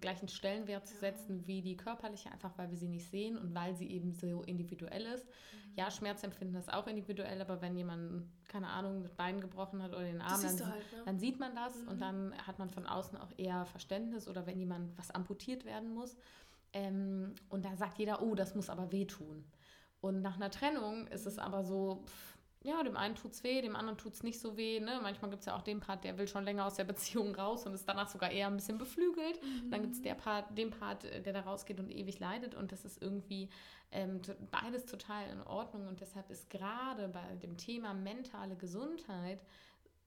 [0.00, 3.74] gleichen Stellenwert zu setzen wie die körperliche, einfach weil wir sie nicht sehen und weil
[3.74, 5.24] sie eben so individuell ist.
[5.26, 5.72] Mhm.
[5.76, 10.04] Ja, Schmerzempfinden ist auch individuell, aber wenn jemand, keine Ahnung, das Bein gebrochen hat oder
[10.04, 11.02] den Arm, dann, halt, ne?
[11.04, 11.88] dann, sieht man das mhm.
[11.88, 15.92] und dann hat man von außen auch eher Verständnis oder wenn jemand was amputiert werden
[15.92, 16.16] muss.
[16.72, 19.44] Ähm, und da sagt jeder, oh, das muss aber wehtun.
[20.00, 22.33] Und nach einer Trennung ist es aber so, pff,
[22.64, 24.80] ja, dem einen tut es weh, dem anderen tut es nicht so weh.
[24.80, 24.98] Ne?
[25.02, 27.66] Manchmal gibt es ja auch den Part, der will schon länger aus der Beziehung raus
[27.66, 29.38] und ist danach sogar eher ein bisschen beflügelt.
[29.42, 29.70] Mhm.
[29.70, 32.54] Dann gibt es der Part, den Part, äh, der da rausgeht und ewig leidet.
[32.54, 33.50] Und das ist irgendwie
[33.92, 35.86] ähm, beides total in Ordnung.
[35.88, 39.42] Und deshalb ist gerade bei dem Thema mentale Gesundheit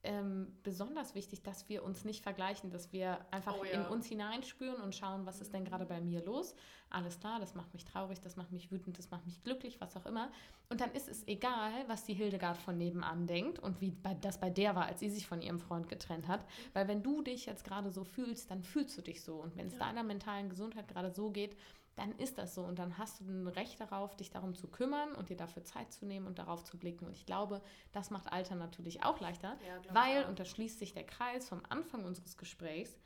[0.08, 3.72] ähm, besonders wichtig, dass wir uns nicht vergleichen, dass wir einfach oh, ja.
[3.72, 6.56] in uns hineinspüren und schauen, was ist denn gerade bei mir los.
[6.90, 9.98] Alles klar, das macht mich traurig, das macht mich wütend, das macht mich glücklich, was
[9.98, 10.32] auch immer.
[10.70, 14.40] Und dann ist es egal, was die Hildegard von nebenan denkt und wie bei, das
[14.40, 16.46] bei der war, als sie sich von ihrem Freund getrennt hat.
[16.74, 19.36] Weil wenn du dich jetzt gerade so fühlst, dann fühlst du dich so.
[19.36, 19.80] Und wenn es ja.
[19.80, 21.58] deiner mentalen Gesundheit gerade so geht,
[21.98, 25.14] dann ist das so und dann hast du ein Recht darauf, dich darum zu kümmern
[25.16, 27.06] und dir dafür Zeit zu nehmen und darauf zu blicken.
[27.06, 30.94] Und ich glaube, das macht Alter natürlich auch leichter, ja, weil, und da schließt sich
[30.94, 32.98] der Kreis vom Anfang unseres Gesprächs,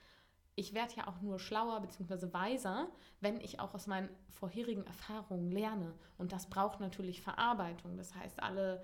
[0.56, 2.34] ich werde ja auch nur schlauer bzw.
[2.34, 2.89] weiser,
[3.21, 5.93] wenn ich auch aus meinen vorherigen Erfahrungen lerne.
[6.17, 7.95] Und das braucht natürlich Verarbeitung.
[7.95, 8.84] Das heißt, alle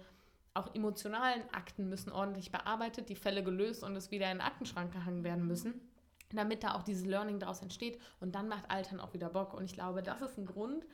[0.54, 4.94] auch emotionalen Akten müssen ordentlich bearbeitet, die Fälle gelöst und es wieder in den Aktenschrank
[4.94, 5.82] gehangen werden müssen
[6.34, 9.54] damit da auch dieses Learning daraus entsteht und dann macht Altern auch wieder Bock.
[9.54, 10.86] Und ich glaube, das ist ein Grund.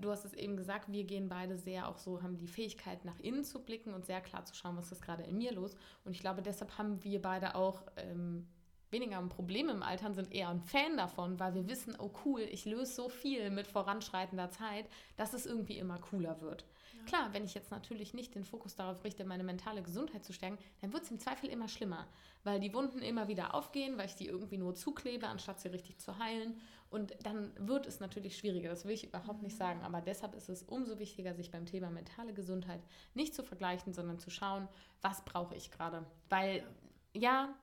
[0.00, 3.18] Du hast es eben gesagt, wir gehen beide sehr auch so, haben die Fähigkeit nach
[3.20, 5.74] innen zu blicken und sehr klar zu schauen, was ist gerade in mir los.
[6.04, 8.46] Und ich glaube, deshalb haben wir beide auch ähm,
[8.90, 12.40] weniger ein Problem im Altern, sind eher ein Fan davon, weil wir wissen, oh cool,
[12.40, 16.64] ich löse so viel mit voranschreitender Zeit, dass es irgendwie immer cooler wird.
[17.06, 20.58] Klar, wenn ich jetzt natürlich nicht den Fokus darauf richte, meine mentale Gesundheit zu stärken,
[20.80, 22.06] dann wird es im Zweifel immer schlimmer,
[22.44, 25.98] weil die Wunden immer wieder aufgehen, weil ich die irgendwie nur zuklebe, anstatt sie richtig
[25.98, 26.60] zu heilen.
[26.90, 29.82] Und dann wird es natürlich schwieriger, das will ich überhaupt nicht sagen.
[29.82, 32.82] Aber deshalb ist es umso wichtiger, sich beim Thema mentale Gesundheit
[33.14, 34.68] nicht zu vergleichen, sondern zu schauen,
[35.00, 36.04] was brauche ich gerade.
[36.28, 36.64] Weil
[37.12, 37.54] ja,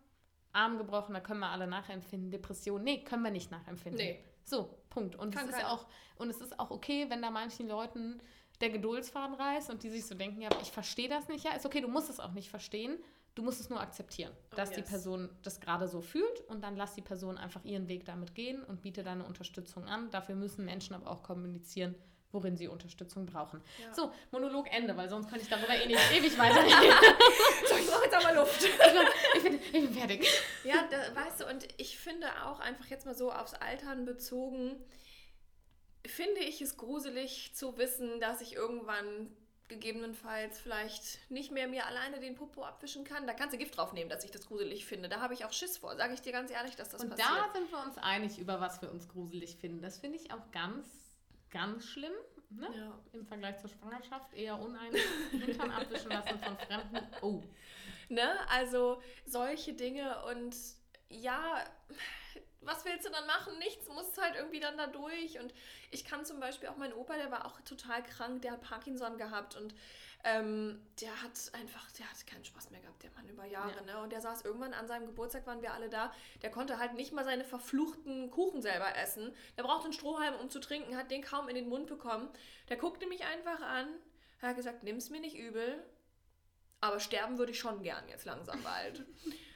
[0.58, 2.32] Arm gebrochen, da können wir alle nachempfinden.
[2.32, 4.06] Depression, nee, können wir nicht nachempfinden.
[4.06, 4.24] Nee.
[4.44, 5.16] So, Punkt.
[5.16, 5.86] Und es, ist auch,
[6.18, 8.22] und es ist auch okay, wenn da manchen Leuten
[8.62, 11.46] der Geduldsfaden reißt und die sich so denken, ja, ich verstehe das nicht.
[11.46, 12.98] Ja, ist okay, du musst es auch nicht verstehen.
[13.36, 14.78] Du musst es nur akzeptieren, oh, dass yes.
[14.78, 18.34] die Person das gerade so fühlt und dann lass die Person einfach ihren Weg damit
[18.34, 20.10] gehen und biete deine Unterstützung an.
[20.10, 21.94] Dafür müssen Menschen aber auch kommunizieren,
[22.32, 23.62] worin sie Unterstützung brauchen.
[23.82, 23.94] Ja.
[23.94, 26.74] So, Monolog Ende, weil sonst kann ich darüber eh nicht ewig weiterreden.
[27.70, 28.64] so, ich brauche jetzt aber Luft.
[29.36, 30.28] ich, bin, ich bin fertig.
[30.64, 34.76] Ja, da, weißt du, und ich finde auch einfach jetzt mal so aufs Altern bezogen,
[36.06, 39.32] finde ich es gruselig zu wissen, dass ich irgendwann
[39.68, 43.28] gegebenenfalls vielleicht nicht mehr mir alleine den Popo abwischen kann.
[43.28, 45.10] Da kannst du Gift drauf nehmen, dass ich das gruselig finde.
[45.10, 47.30] Da habe ich auch Schiss vor, sage ich dir ganz ehrlich, dass das Und passiert.
[47.30, 49.82] Und da sind wir uns einig, über was wir uns gruselig finden.
[49.82, 50.88] Das finde ich auch ganz,
[51.50, 52.14] ganz schlimm.
[52.50, 52.70] Ne?
[52.76, 53.00] Ja.
[53.12, 55.02] Im Vergleich zur Schwangerschaft eher uneinig.
[55.32, 57.08] Hintern abwischen lassen von Fremden.
[57.22, 57.44] Oh.
[58.10, 58.30] Ne?
[58.50, 60.56] Also solche Dinge und
[61.10, 61.64] ja,
[62.62, 63.58] was willst du dann machen?
[63.60, 65.40] Nichts, muss halt irgendwie dann da durch.
[65.40, 65.54] Und
[65.92, 69.18] ich kann zum Beispiel auch mein Opa, der war auch total krank, der hat Parkinson
[69.18, 69.74] gehabt und
[70.24, 73.76] ähm, der hat einfach, der hat keinen Spaß mehr gehabt, der Mann über Jahre.
[73.86, 73.94] Ja.
[73.94, 74.02] Ne?
[74.02, 77.14] Und der saß irgendwann an seinem Geburtstag, waren wir alle da, der konnte halt nicht
[77.14, 79.34] mal seine verfluchten Kuchen selber essen.
[79.58, 82.30] Der brauchte einen Strohhalm, um zu trinken, hat den kaum in den Mund bekommen.
[82.70, 83.88] Der guckte mich einfach an,
[84.42, 85.84] hat gesagt, nimm's mir nicht übel,
[86.82, 89.06] aber sterben würde ich schon gern jetzt langsam bald.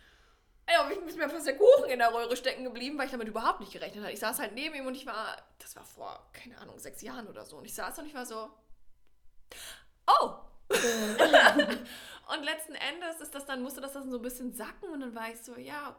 [0.72, 3.28] Ey, ich ist mir fast der Kuchen in der Röhre stecken geblieben, weil ich damit
[3.28, 4.14] überhaupt nicht gerechnet habe.
[4.14, 7.28] Ich saß halt neben ihm und ich war, das war vor, keine Ahnung, sechs Jahren
[7.28, 7.58] oder so.
[7.58, 8.50] Und ich saß und ich war so,
[10.08, 10.32] oh!
[10.72, 15.14] und letzten Endes ist das dann, musste das dann so ein bisschen sacken und dann
[15.14, 15.96] war ich so, ja,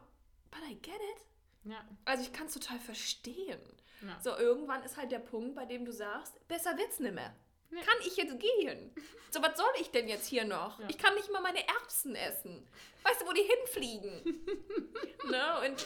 [0.49, 1.71] but I get it.
[1.71, 1.83] Ja.
[2.05, 3.61] Also ich kann es total verstehen.
[4.01, 4.19] Ja.
[4.21, 7.35] So, irgendwann ist halt der Punkt, bei dem du sagst, besser wird's nicht mehr.
[7.75, 7.81] Ja.
[7.81, 8.93] Kann ich jetzt gehen?
[9.29, 10.79] So, was soll ich denn jetzt hier noch?
[10.79, 10.87] Ja.
[10.89, 12.67] Ich kann nicht mal meine Erbsen essen.
[13.03, 14.45] Weißt du, wo die hinfliegen?
[15.29, 15.67] ne?
[15.67, 15.85] Und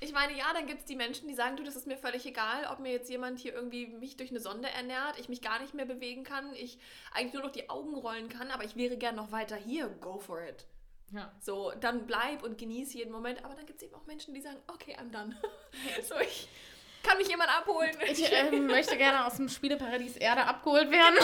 [0.00, 2.24] ich meine, ja, dann gibt es die Menschen, die sagen, du, das ist mir völlig
[2.24, 5.60] egal, ob mir jetzt jemand hier irgendwie mich durch eine Sonde ernährt, ich mich gar
[5.60, 6.78] nicht mehr bewegen kann, ich
[7.12, 9.88] eigentlich nur noch die Augen rollen kann, aber ich wäre gern noch weiter hier.
[9.88, 10.66] Go for it.
[11.10, 11.32] Ja.
[11.40, 13.44] So, dann bleib und genieß jeden Moment.
[13.44, 15.36] Aber dann gibt es eben auch Menschen, die sagen, okay, I'm done.
[16.08, 16.48] so, ich
[17.02, 17.96] kann mich jemand abholen.
[18.10, 21.14] Ich ähm, möchte gerne aus dem Spieleparadies Erde abgeholt werden.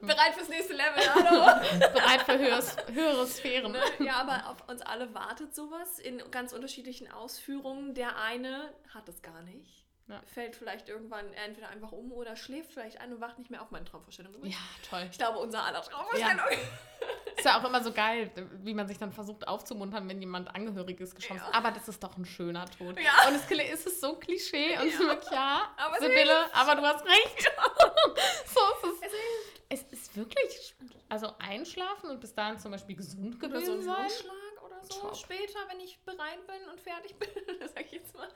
[0.00, 1.60] Bereit fürs nächste Level, hallo.
[1.92, 3.72] Bereit für höheres, höhere Sphären.
[3.72, 3.80] Ne?
[4.00, 7.94] Ja, aber auf uns alle wartet sowas in ganz unterschiedlichen Ausführungen.
[7.94, 9.87] Der eine hat es gar nicht.
[10.08, 10.22] Ja.
[10.26, 13.70] Fällt vielleicht irgendwann entweder einfach um oder schläft vielleicht ein und wacht nicht mehr auf
[13.70, 14.32] meine Traumvorstellung.
[14.44, 14.56] Ja,
[14.88, 15.06] toll.
[15.10, 16.46] Ich glaube, unser aller Traumvorstellung.
[17.36, 18.30] Ist ja auch immer so geil,
[18.64, 21.52] wie man sich dann versucht aufzumuntern, wenn jemand Angehöriges geschossen hat.
[21.52, 21.58] Ja.
[21.58, 22.98] Aber das ist doch ein schöner Tod.
[22.98, 23.28] Ja.
[23.28, 24.98] Und es ist es so Klischee und Ja.
[24.98, 27.52] wirklich, ja, Aber Sibylle, aber du hast recht.
[28.46, 29.18] so ist Es es.
[29.70, 30.74] Es ist wirklich,
[31.10, 34.30] also einschlafen und bis dahin zum Beispiel gesund Oder so gewesen ein sein.
[34.64, 35.00] Oder so.
[35.00, 35.16] Top.
[35.16, 37.28] Später, wenn ich bereit bin und fertig bin,
[37.74, 38.28] sag ich jetzt mal.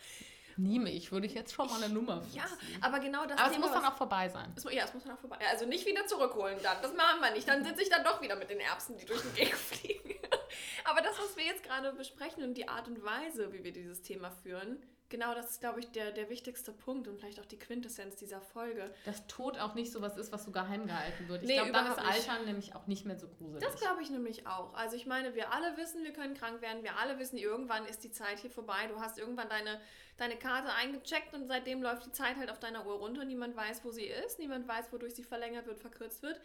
[0.57, 2.83] Nieme ich, würde ich jetzt schon mal eine Nummer Ja, fixieren.
[2.83, 4.53] aber genau das Aber es Thema, muss dann auch vorbei sein.
[4.57, 5.38] Es Ja, es muss dann auch vorbei.
[5.51, 6.77] Also nicht wieder zurückholen dann.
[6.83, 7.49] Das machen wir nicht.
[7.49, 10.15] Dann sitze ich dann doch wieder mit den Erbsen, die durch den Gegend fliegen.
[10.85, 14.03] Aber das, was wir jetzt gerade besprechen und die Art und Weise, wie wir dieses
[14.03, 17.59] Thema führen, genau das ist, glaube ich, der, der wichtigste Punkt und vielleicht auch die
[17.59, 18.92] Quintessenz dieser Folge.
[19.05, 21.42] Dass Tod auch nicht so was ist, was so geheim gehalten wird.
[21.42, 22.29] Ich Nee, glaube, dann ist überhaupt nicht.
[22.31, 23.62] Altern nämlich auch nicht mehr so gruselig.
[23.62, 24.75] Das glaube ich nämlich auch.
[24.75, 26.83] Also ich meine, wir alle wissen, wir können krank werden.
[26.83, 28.88] Wir alle wissen, irgendwann ist die Zeit hier vorbei.
[28.88, 29.81] Du hast irgendwann deine,
[30.16, 33.25] deine Karte eingecheckt und seitdem läuft die Zeit halt auf deiner Uhr runter.
[33.25, 34.40] Niemand weiß, wo sie ist.
[34.40, 36.40] Niemand weiß, wodurch sie verlängert wird, verkürzt wird.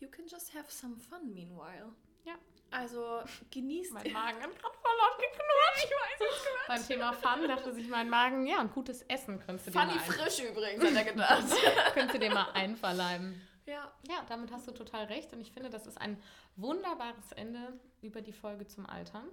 [0.00, 1.92] You can just have some fun meanwhile.
[2.24, 2.34] Ja.
[2.70, 3.92] Also genießt.
[3.92, 5.76] Mein Magen hat gerade voll laut geknurrt.
[5.76, 9.68] Ich weiß es Beim Thema Fun dachte sich mein Magen, ja, ein gutes Essen könntest
[9.68, 11.44] du dir, Funny mal, frisch übrigens, hat er gedacht.
[11.94, 13.40] könntest du dir mal einverleiben.
[13.66, 13.90] ja.
[14.08, 16.22] Ja, damit hast du total recht und ich finde, das ist ein
[16.56, 19.28] wunderbares Ende über die Folge zum Altern.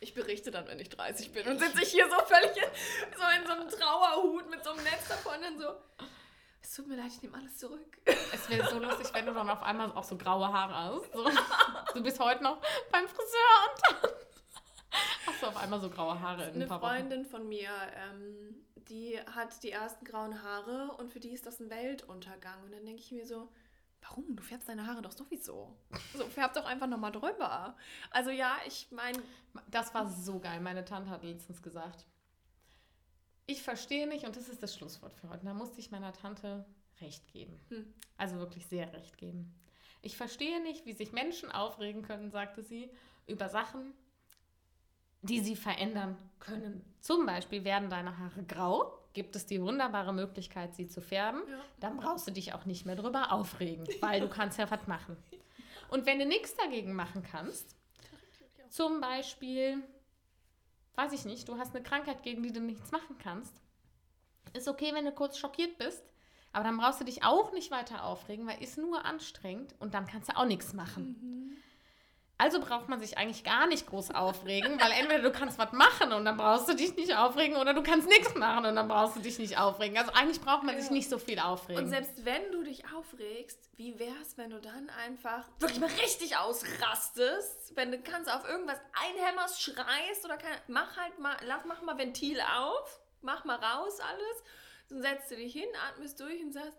[0.00, 3.24] Ich berichte dann, wenn ich 30 bin und sitze ich hier so völlig in, so
[3.40, 5.68] in so einem Trauerhut mit so einem Netz davon und so.
[6.76, 7.96] Es tut mir leid, ich nehme alles zurück.
[8.04, 11.10] Es wäre so lustig, wenn du dann auf einmal auch so graue Haare hast.
[11.10, 11.24] So.
[11.94, 12.60] Du bist heute noch
[12.92, 14.10] beim Friseur und dann
[15.24, 16.80] hast du auf einmal so graue Haare in ein Eine Wochen.
[16.80, 21.60] Freundin von mir, ähm, die hat die ersten grauen Haare und für die ist das
[21.60, 22.62] ein Weltuntergang.
[22.64, 23.48] Und dann denke ich mir so,
[24.02, 24.36] warum?
[24.36, 25.74] Du färbst deine Haare doch sowieso.
[26.12, 27.74] So, färb doch einfach nochmal drüber.
[28.10, 29.22] Also ja, ich meine,
[29.70, 30.60] Das war so geil.
[30.60, 32.04] Meine Tante hat letztens gesagt,
[33.46, 35.44] ich verstehe nicht, und das ist das Schlusswort für heute.
[35.44, 36.64] Da musste ich meiner Tante
[37.00, 37.60] recht geben.
[37.68, 37.94] Hm.
[38.16, 39.54] Also wirklich sehr recht geben.
[40.02, 42.90] Ich verstehe nicht, wie sich Menschen aufregen können, sagte sie,
[43.26, 43.92] über Sachen,
[45.22, 46.84] die sie verändern können.
[47.00, 51.42] Zum Beispiel werden deine Haare grau, gibt es die wunderbare Möglichkeit, sie zu färben.
[51.48, 51.60] Ja.
[51.80, 55.16] Dann brauchst du dich auch nicht mehr drüber aufregen, weil du kannst ja was machen.
[55.88, 57.76] Und wenn du nichts dagegen machen kannst,
[58.68, 59.82] zum Beispiel,
[60.96, 63.54] weiß ich nicht, du hast eine Krankheit, gegen die du nichts machen kannst.
[64.52, 66.02] Ist okay, wenn du kurz schockiert bist,
[66.52, 70.06] aber dann brauchst du dich auch nicht weiter aufregen, weil ist nur anstrengend und dann
[70.06, 71.56] kannst du auch nichts machen.
[72.38, 76.12] Also braucht man sich eigentlich gar nicht groß aufregen, weil entweder du kannst was machen
[76.12, 79.16] und dann brauchst du dich nicht aufregen oder du kannst nichts machen und dann brauchst
[79.16, 79.96] du dich nicht aufregen.
[79.96, 81.82] Also eigentlich braucht man sich nicht so viel aufregen.
[81.84, 86.36] und selbst wenn du dich aufregst, wie wär's, wenn du dann einfach wirklich mal richtig
[86.36, 87.74] ausrastest?
[87.74, 91.96] Wenn du kannst auf irgendwas einhämmerst, schreist oder keine, mach halt mal, lass, mach mal
[91.96, 94.44] Ventil auf, mach mal raus alles,
[94.90, 96.78] dann setzt du dich hin, atmest durch und sagst,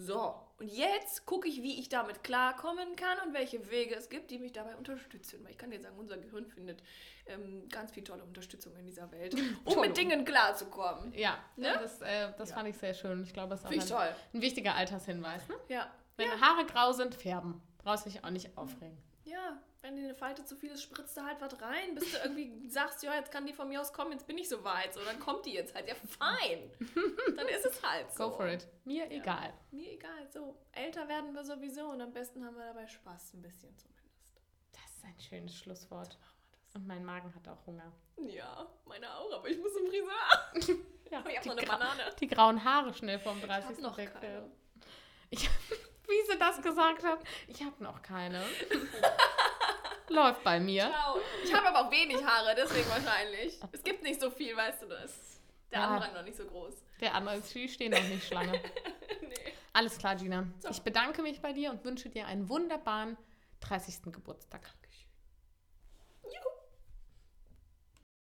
[0.00, 4.30] so, und jetzt gucke ich, wie ich damit klarkommen kann und welche Wege es gibt,
[4.30, 5.42] die mich dabei unterstützen.
[5.42, 6.82] Weil ich kann dir sagen, unser Gehirn findet
[7.26, 9.34] ähm, ganz viel tolle Unterstützung in dieser Welt,
[9.64, 9.88] um Toll.
[9.88, 11.14] mit Dingen klarzukommen.
[11.14, 11.72] ja, Ne?
[11.80, 13.22] das, äh, das fand ich sehr schön.
[13.22, 15.48] Ich glaube, das ist auch ein, ein wichtiger Altershinweis.
[15.48, 15.54] Ne?
[15.68, 15.90] Ja.
[16.16, 16.40] Wenn ja.
[16.40, 17.62] Haare grau sind, färben.
[17.78, 18.98] Brauchst dich auch nicht aufregen.
[19.24, 22.18] Ja, wenn dir eine Falte zu viel ist, spritzt du halt was rein, bis du
[22.18, 24.92] irgendwie sagst, ja, jetzt kann die von mir aus kommen, jetzt bin ich so weit.
[24.94, 25.88] So, dann kommt die jetzt halt.
[25.88, 26.70] Ja, fein.
[27.36, 28.30] Dann ist es halt so.
[28.30, 28.66] Go for it.
[28.84, 29.10] Mir Ja.
[29.20, 29.52] egal.
[29.70, 30.28] Mir egal.
[30.32, 34.40] So, älter werden wir sowieso und am besten haben wir dabei Spaß, ein bisschen zumindest.
[34.72, 36.18] Das ist ein schönes Schlusswort.
[36.74, 37.90] Und mein Magen hat auch Hunger.
[38.18, 40.78] Ja, meine auch, aber ich muss zum Friseur.
[41.10, 42.02] Ja, Ich hab die, noch eine Banane.
[42.20, 43.68] die grauen Haare schnell vom Ich 30.
[43.70, 44.48] hab noch keine.
[45.30, 45.50] Ich,
[46.08, 47.18] wie sie das gesagt hat.
[47.48, 48.40] Ich habe noch keine.
[50.10, 50.90] Läuft bei mir.
[50.90, 51.18] Ciao.
[51.44, 53.58] Ich habe aber auch wenig Haare, deswegen wahrscheinlich.
[53.72, 55.40] Es gibt nicht so viel, weißt du das.
[55.70, 55.86] Der Ja.
[55.88, 56.74] Andrang noch nicht so groß.
[57.00, 58.52] Der andere ist die stehen noch nicht Schlange.
[59.22, 59.52] nee.
[59.72, 60.46] Alles klar, Gina.
[60.58, 60.68] So.
[60.70, 63.16] Ich bedanke mich bei dir und wünsche dir einen wunderbaren
[63.60, 64.12] 30.
[64.12, 64.62] Geburtstag.